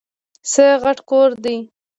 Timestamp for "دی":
1.43-1.57